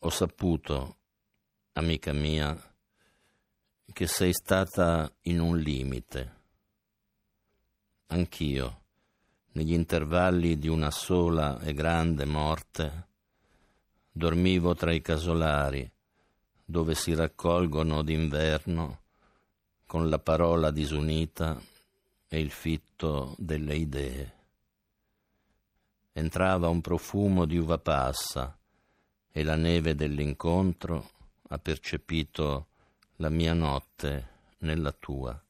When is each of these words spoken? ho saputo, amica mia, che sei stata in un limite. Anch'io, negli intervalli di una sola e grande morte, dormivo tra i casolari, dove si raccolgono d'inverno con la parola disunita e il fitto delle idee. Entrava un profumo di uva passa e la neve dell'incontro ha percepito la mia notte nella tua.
ho 0.00 0.10
saputo, 0.10 0.96
amica 1.72 2.12
mia, 2.12 2.56
che 3.92 4.06
sei 4.06 4.32
stata 4.32 5.12
in 5.22 5.40
un 5.40 5.58
limite. 5.58 6.36
Anch'io, 8.06 8.82
negli 9.52 9.72
intervalli 9.72 10.56
di 10.56 10.68
una 10.68 10.92
sola 10.92 11.58
e 11.58 11.74
grande 11.74 12.24
morte, 12.26 13.08
dormivo 14.12 14.76
tra 14.76 14.92
i 14.92 15.00
casolari, 15.00 15.90
dove 16.64 16.94
si 16.94 17.12
raccolgono 17.14 18.02
d'inverno 18.02 19.00
con 19.84 20.08
la 20.08 20.20
parola 20.20 20.70
disunita 20.70 21.60
e 22.28 22.38
il 22.38 22.52
fitto 22.52 23.34
delle 23.36 23.74
idee. 23.74 24.34
Entrava 26.12 26.68
un 26.68 26.80
profumo 26.80 27.46
di 27.46 27.58
uva 27.58 27.78
passa 27.78 28.57
e 29.30 29.42
la 29.42 29.56
neve 29.56 29.94
dell'incontro 29.94 31.10
ha 31.48 31.58
percepito 31.58 32.66
la 33.16 33.28
mia 33.28 33.52
notte 33.52 34.28
nella 34.58 34.92
tua. 34.92 35.40